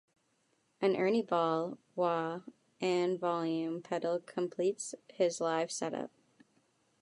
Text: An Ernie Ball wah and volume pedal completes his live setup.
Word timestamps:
An 0.81 0.95
Ernie 0.95 1.21
Ball 1.21 1.77
wah 1.95 2.41
and 2.79 3.19
volume 3.19 3.83
pedal 3.83 4.17
completes 4.19 4.95
his 5.07 5.39
live 5.39 5.71
setup. 5.71 6.09